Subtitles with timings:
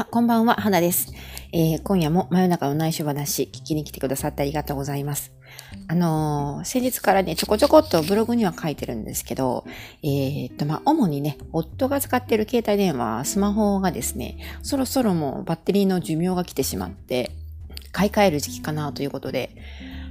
[0.00, 1.12] あ、こんばんは、花です。
[1.52, 5.30] えー、今夜も真夜中の内緒話聞きに来てくださってありがとうございます。
[5.88, 9.66] あのー、先日からね、ちょこちょこっとブログには書いてるんですけど、
[10.02, 17.32] えー、っと、まあ、主にね、夫が使ってる携帯電話、スマホがですね、そろそろもうバッテリーの寿命が来てしまって、
[17.92, 19.54] 買い替える時期かなということで、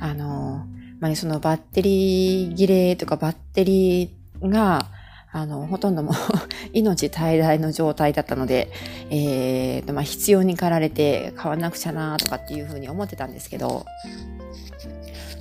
[0.00, 4.88] あのー、まあ、ね、そのバッテリー切れとかバッテリーが、
[5.34, 6.14] あの、ほとんどもう
[6.72, 8.70] 命怠大の状態だったので、
[9.10, 13.84] えーと、まあ、必要に駆られて買わなくちゃなとかっていうふうに思ってたんですけど、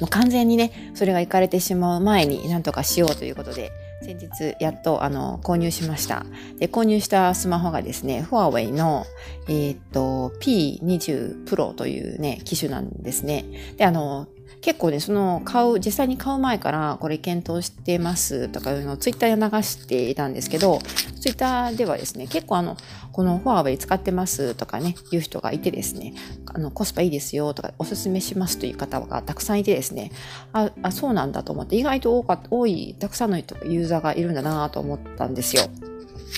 [0.00, 3.70] もう完全にね、それが行かれてしまう前に何とかしようということで、
[4.02, 6.24] 先日やっとあの購入しました。
[6.58, 9.04] で、購入したスマホがですね、フォアウェイの、
[9.46, 13.44] えっ、と P20 Pro というね、機種なんですね。
[13.76, 14.26] で、あの、
[14.62, 20.78] 結構ね、その買う、実際に買う前からこれ検討してますとかいうのをツイッターで流していたんですけど、
[21.20, 22.76] ツイッターではですね、結構あの、
[23.10, 26.14] このフォアウェイ使ってますとかね、いう人がいてですね、
[26.46, 30.12] あの、コスパいいですよとか、おすすめしますという方がたくさんいてですね、
[30.52, 35.64] あ、あそうなんだと思って、意外と多か多い、たくさんの、ユーザーがいるんだなと思ったんですよ。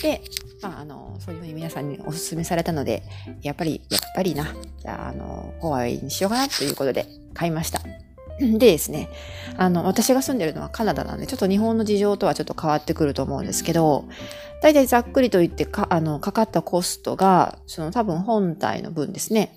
[0.02, 0.22] で、
[0.62, 3.02] まあ、あの、そういうふうに皆さんにお勧めされたので、
[3.42, 8.03] やっぱり、やっぱりな、じゃあ、あの、フォアウェイにしようかなということで買いました。
[8.38, 9.08] でですね、
[9.56, 14.06] あの、私が住んでるのはカナダなんで、ちょっと日本の事情とはちょっと変わってくると思うんですけど、
[14.62, 19.54] 大体ざっくりと言ってか、あの、かかったコストが、その多分本体の分ですね。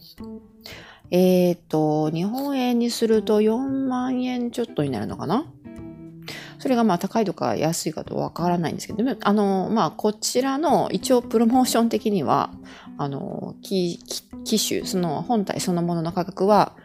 [1.10, 5.46] えっ、ー、と、日本円にすると4万円ちょっとになるのかな？
[6.60, 12.52] それがまあ高いとか安いかとわからないんですけど、あの、まあこちらの一応プロモーション的には、
[12.98, 14.00] あの、機
[14.46, 16.76] 種、その本体そのものの価格は、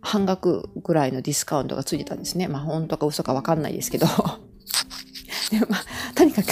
[0.00, 2.48] 半額ぐらいのディスカウントがついてたんですね。
[2.48, 4.06] まあ本当か嘘かわかんないですけど。
[5.50, 6.48] でまあ、とにかく、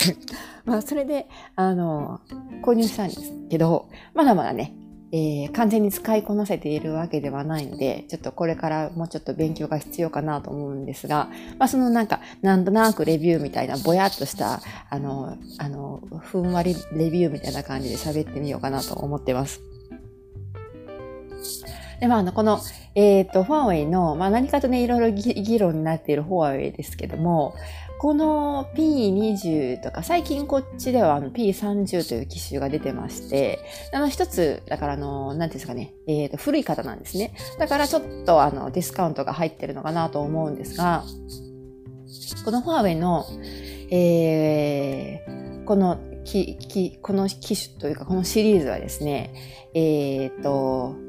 [0.64, 2.20] まあそれで、あの、
[2.62, 4.74] 購入したんですけど、まだまだね、
[5.12, 19.60] えー、完全に使いこなせているわけではないので、ちょっとこれからもうちょっと勉強が必要かなと思うんですが、まあそのなんか、なんとなくレビューみたいな、ぼやっとした、あの、あの、ふんわりレビューみたいな感じで喋ってみようかなと思ってます。
[22.00, 22.60] で、まあ、この、
[22.94, 27.54] えっ、ー、と、ファーウェイの、まあ、何かとね、いろいろ議論になっているフォアウェイですけども、
[27.98, 33.60] この P20 とか、最近こっちでは P30 という機種が出てまして、
[33.92, 37.32] あの一つ、だからあの、なんていうんですかね、えっ、ー、と、古い方なんですね。
[37.58, 41.04] だからちょっとあの、ディスカウントが入ってるのかなと思うんですが、
[42.44, 43.24] このファーウェイの、
[43.90, 49.32] えー、このき、き、この機種というか、このシリーズはですね、
[49.72, 51.05] えっ、ー、と、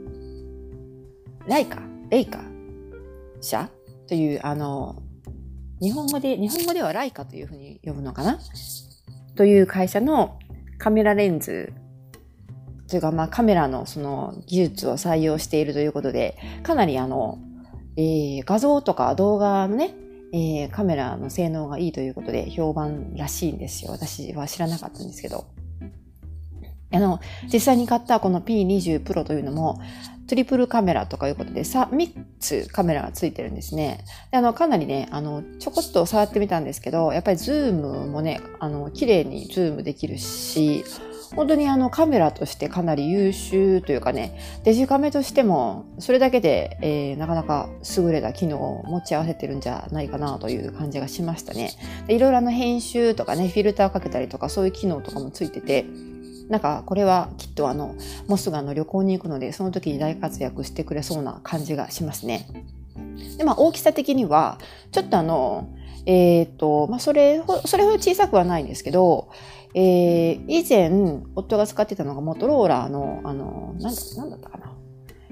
[1.48, 2.42] ライカ、レイカ？
[3.40, 3.70] 社
[4.08, 5.02] という、あの、
[5.82, 8.38] 日本語で、日本語ではライカというふうに呼ぶのかな？
[9.36, 10.40] という会社の
[10.78, 11.72] カメラレンズ
[12.90, 17.40] というか、まあカメラのその技術を採用しているということで、かなりあの、
[17.96, 19.94] えー、画像とか動画のね、
[20.34, 23.92] えー、カメラの性能がいいということで評判らしいんですよ。
[23.92, 25.46] 私は知らなかったんですけど。
[26.90, 27.20] あの、
[27.52, 29.80] 実際に買ったこの P20 Pro というのも、
[30.28, 34.04] トリプルカメラとかいうことで、さ、3つカメラがついてるんですね。
[34.32, 40.84] で、あの、かなりね、あの、ちょこっと触ってみたんですけど、やっぱりズームもね、あの、綺麗にズームできるし、
[41.36, 51.72] 本当にあのカメラとしてかなり優秀というかね、デジカメとしてもそれだけで、えー、なかなか優れた機能を持ち合わせてるんじゃないかなという感じがしましたね。
[52.08, 55.86] でいろいろあの編集とかね、フィルターかけたりとかそういう機能とかもついてて、
[56.50, 57.96] なんかこれはきっとあの、
[58.28, 62.48] もうすぐあの旅行に行くので、その時に大活躍してくれそうな感じがしますね。
[63.38, 64.60] で、まあ大きさ的には、
[64.92, 65.70] ちょっとあの、
[66.06, 69.30] えっ、と、まあそれ、それほど小さくはないんですけど、
[69.74, 74.74] えー、以前、夫が使ってたのがモトローラーの、あの、なんだ、なんだったかな。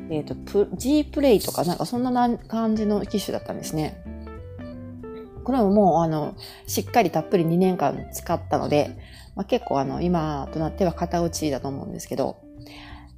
[0.09, 4.03] えっ、ー、と、G プレイとかなんかそんな感じの機種だったんですね。
[5.43, 6.35] これももう、あの、
[6.67, 8.97] しっかりたっぷり2年間使ったので、
[9.35, 12.37] まあ、結構あの、今となっては型落ちだと思うんですけど、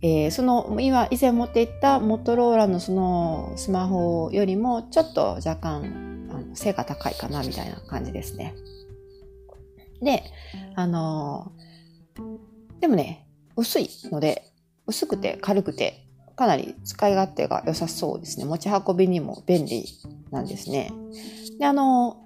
[0.01, 8.53] えー、その、今、以前持っていったモトローラのそのスマホよりも、ちょっと若干、あの背が高いかな、みたいな感じですね。
[10.01, 10.23] で、
[10.75, 14.53] あのー、でもね、薄いので、
[14.85, 18.45] 薄くて軽くて、かなり使い勝手が良さそうですね。
[18.45, 19.85] 持ち運びにも便利
[20.29, 20.91] なんですね。
[21.57, 22.17] で、あの、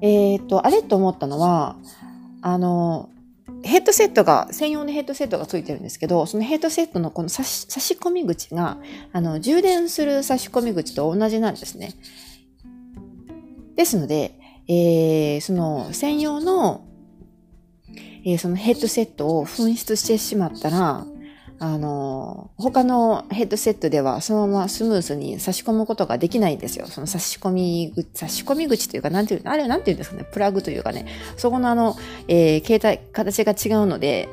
[0.00, 1.76] えっ、と、あれと思ったのは、
[2.42, 3.08] あの、
[3.62, 8.78] ヘッドセットが、専用のヘッドセットが付いてるんですけど、そのヘッドセットのこの差し差し込み口が、
[9.12, 11.94] あの、充電する差し込み口と同じなんですね。
[13.76, 16.86] ですので、えー、その専用の、
[18.24, 21.06] えー、そのヘッドセットを紛失してしまったら、
[21.66, 26.86] あの、他のヘッドセットではそのままスムーズに差し込むことができないんですよ。
[26.86, 31.06] その差し込み、差し込み口というか、なんていう、あれはなんていうんですかね、プラグというかね、
[31.38, 31.96] そこのあの、
[32.28, 34.28] えー、携帯、形が違うので、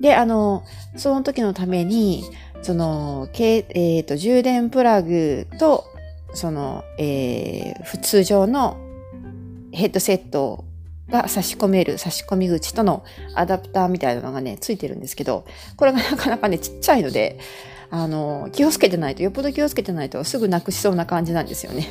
[0.00, 0.62] で、あの、
[0.96, 2.22] その時のために、
[2.62, 5.84] その、えっ、ー、と、充電プラグと、
[6.32, 8.76] その、えー、普通常の
[9.72, 10.64] ヘッドセット
[11.10, 15.44] が差し込める差し込み口とのアダプターみたいなのがね、ついてるんですけど、
[15.76, 17.38] これがなかなかね、ちっちゃいので、
[17.90, 21.88] あの、気をつけてないと、よっぽど気をつけてないとすぐなくしそうな感じなんですよね。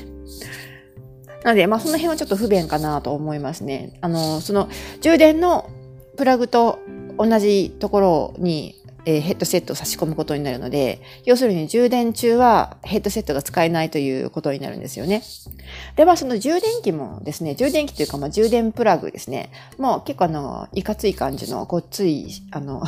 [1.44, 3.98] なので、まあその辺はちょっと不便かなと思いますね。
[4.02, 4.70] あの、その
[5.02, 5.70] 充電の
[6.18, 6.80] プラグと
[7.18, 8.76] 同じところに
[9.10, 15.24] え、ヘッドセットを差し込むことになるので、要するに充電中はヘッドセットが使えないということになるんですよね。
[15.96, 22.84] では、その充電器もですね、充電器というか、まあ、充電プラグですね、もう結構あの、いかつい感じのごっつい、あの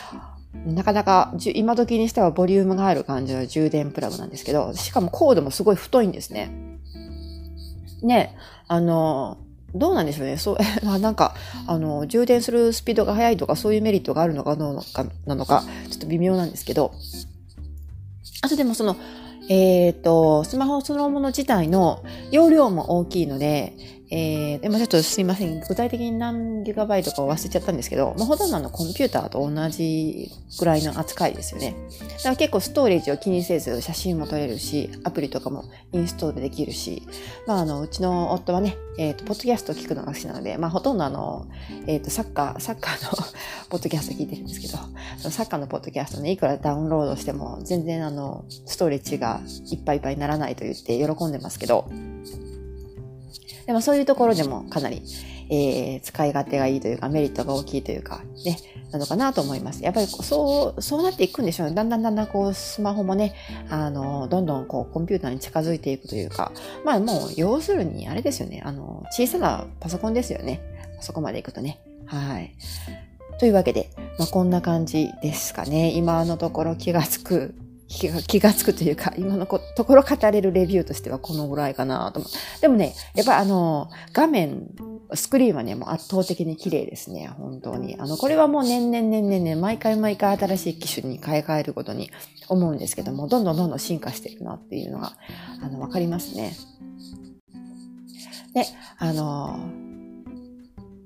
[0.64, 6.50] なかなか今時にしてはボリュームがある感じの充電プラグなんですけど、しかもコードもすごい太いんですね。
[8.02, 8.34] ね、
[8.66, 9.36] あの、
[9.74, 10.36] どうなんでしょうね。
[10.36, 11.34] そう、 まあなんか、
[11.66, 16.92] あの、充電するスピードが速いとか、そういうメリットがあるのかどうかなのか、ちょっと微妙なんですけど、
[18.42, 18.96] あとでもその、
[19.48, 23.74] えっ、ー、と、スマホそのもの自体の容量も大きいので、
[24.12, 25.60] えー、でもちょっとすいません。
[25.60, 31.76] 具体的に何ギガバイトか忘れちゃったんですけど、まあ、ほとんどのコンピューターと同じぐらいの扱いですよね。
[32.16, 37.06] だから結構ストーレージを気にせず写真も撮れるし、アプリとかもインストールできるし、
[37.46, 41.46] まあ、あの、うちの夫はね、えっ、ー、と、ポッドキャストを聞くのが好きなので、まあ、ほとんどあの、
[41.86, 43.10] えっ、ー、と、サッカー、サッカーの
[43.70, 44.78] ポッドキャスト聞いてるんですけど、
[45.18, 49.40] そのサッカーのポッドキャストね、いくらダウンロードしても、全然あの、ストーレージが
[49.70, 51.88] いっぱいいっぱいにならないと言って喜んでますけど、
[53.66, 55.02] でもそういうところでもかなり、
[55.50, 58.56] えー、使い勝手がいいというか、メリットが大きいというか、ね、
[58.92, 59.82] なのかなと思います。
[59.82, 61.74] やっぱりそう、そうなっていくんでしょうね。
[61.74, 63.34] だんだんだんだんこう、スマホもね、
[63.68, 66.52] あの、どんどんこう、コンピューターに近づいていくというか、
[66.84, 68.62] まあもう、要するに、あれですよね。
[68.64, 70.60] あの、小さなパソコンですよね。
[71.00, 71.80] そこまでいくとね。
[72.06, 72.54] はい。
[73.38, 75.90] というわけで、まあ、こんな感じですかね。
[75.90, 77.54] 今のところ気がつく
[77.90, 82.60] 気が気がつくというか、今のところ語れるレビューとしてはこのぐらいかなと思う。
[82.60, 84.68] でもね、やっぱあの、画面、
[85.12, 87.96] スクリーンはね、もう圧倒的に綺麗ですね、本当に。
[87.98, 92.12] あの、これはもう年々年々ね、毎回毎回新しい機種に買い替えることに
[92.48, 95.16] 思うんですけども、どんどんどんどん進化しているなっていうのが、
[95.60, 96.54] あの、わかりますね。
[98.54, 98.66] で、
[98.98, 99.58] あの、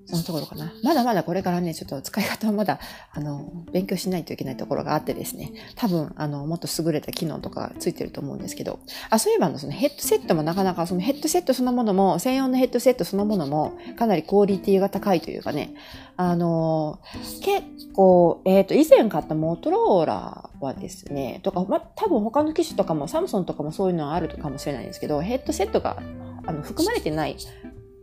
[0.06, 0.72] そのところかな。
[0.82, 2.78] まだまだこれからね、ちょっと使い方をまだ、
[3.12, 8.80] あの、勉強しないといけないところがあってですね、多分、あの、もっと優れた機能とかついてると思うんですけど、
[9.10, 15.74] あ、そういえば、の、そのヘッドセットもなかなか、そのヘッドセットそのものも、専用のヘッドセットそのものも、かなりクオリティが高いというかね、
[16.16, 17.00] あの、
[17.42, 17.64] 結
[17.94, 26.02] 構、えっ、ー、と、以前買ったモトローラはですね、とか、ま、多分他の機種とかも、サムソンとかもそういうのはあるかもしれないんですけど、ヘッドセットが
[26.46, 27.36] あの含まれてない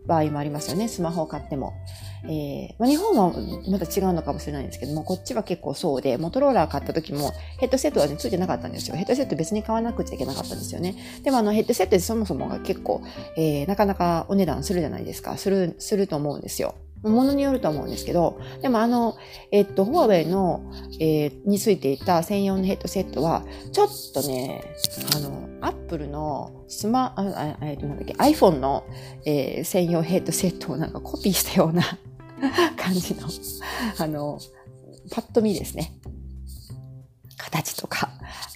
[0.05, 0.87] 場合もありますよね。
[0.87, 1.73] スマホを買っても。
[2.23, 3.33] えー、まあ、日本は
[3.69, 8.95] また違うのかもしれないんですけども、こっちは結構そうで、モトローラー買った時もヘッドセットはね、ついてなかったんですよ。
[8.95, 10.95] ヘッドセット別に買わなくちゃいけなかったんですよね。
[11.23, 13.01] でもあのヘッドセットでそもそもが結構、
[13.37, 15.37] えー、なかなかお値段するじゃないですか。
[15.37, 16.75] する、すると思うんですよ。
[17.03, 19.17] ものによると思うんですけど、でもあの、
[19.51, 24.63] えっと、フォアウェイの、えー、についていた専用のヘッドセットは、ちょっとね、
[25.15, 28.85] あの、アップルのスマ、あ、えっと、なんだっけ、iPhone の、
[29.25, 31.83] えー、専用ヘッドセットをなんかコピーしたような
[32.77, 33.27] 感じの、
[33.97, 34.39] あの、
[35.11, 35.93] パッと見ですね。
[37.37, 38.11] 形とか、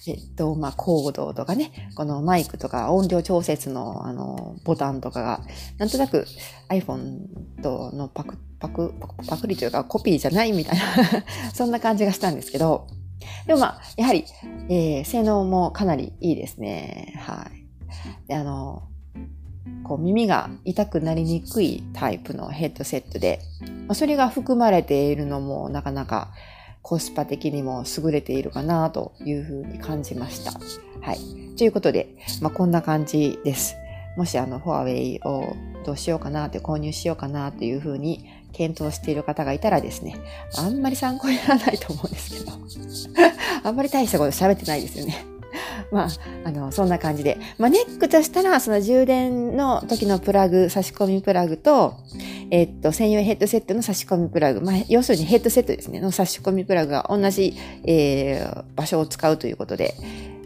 [0.08, 5.40] えっと、まあ、コードとかね、このマイクとか音量調節のあのボタンとかが、
[5.78, 6.26] なんとなく
[6.68, 8.94] iPhone とのパク、パク、
[9.28, 10.84] パクリというかコピーじゃないみたいな
[11.52, 12.86] そんな感じがしたんですけど、
[13.46, 14.24] でもまあ、やはり、
[14.68, 17.14] えー、性能もかなりいいですね。
[17.18, 17.50] は
[18.24, 18.28] い。
[18.28, 18.84] で、あの、
[19.84, 23.40] こう耳が痛くなりにくいタイプのヘッドセットで、
[23.86, 26.32] まあ、それが含まれているのもなかなか
[26.86, 30.52] コスパ的にも優れているかなというふうに感じました。
[30.52, 31.18] はい。
[31.56, 33.74] ということで、まあ、こんな感じです。
[34.16, 40.14] もしあの、フォアウェイをどうしようかなって、購入しようかなというふうに検討している方がいたらですね、
[40.56, 42.52] あんまり参考にならないと思うんですけど、
[43.68, 45.26] あんまり大したこと喋ってないですよね。
[45.90, 46.08] まあ、
[46.44, 47.36] あの、そんな感じで。
[47.58, 51.94] まあ、ネックとしたら、その充電の時のプラグ、差し込みプラグと、
[52.50, 59.94] えっと、専用ヘッドセットの差し込みプラグ、まあ、要するにヘッドセットですね、の差し込みプラグが同じ、えー、場所を使うということで、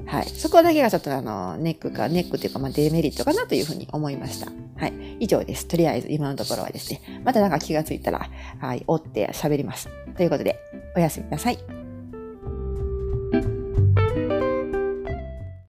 [0.07, 0.26] はい。
[0.28, 4.50] そこだけがちょっとあの、ネックか、ネックというか、まあ、デメリットかなというふうに思いました。
[4.76, 4.92] はい。
[5.21, 5.69] 以上です。
[5.69, 8.28] とりあえず、今のところはですね、またなんか気がついたら、
[8.59, 9.88] はい、追って喋ります。
[10.16, 10.59] ということで、
[10.97, 11.59] おやすみなさい。